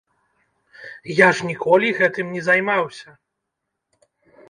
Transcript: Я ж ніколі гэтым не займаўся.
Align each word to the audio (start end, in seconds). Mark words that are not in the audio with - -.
Я 1.19 1.27
ж 1.41 1.51
ніколі 1.51 1.93
гэтым 2.01 2.35
не 2.39 2.43
займаўся. 2.51 3.19